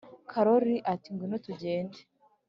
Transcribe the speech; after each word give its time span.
karori 0.31 0.75
ati 0.93 1.07
ngwino 1.11 1.37
tugende 1.45 1.99